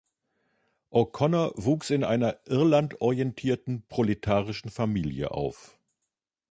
[0.89, 5.77] O’Connor wuchs in einer Irland-orientierten proletarischen Familie auf.